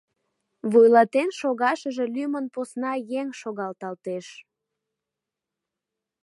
[0.71, 4.27] Вуйлатен шогашыже лӱмын посна еҥ шогалталтеш.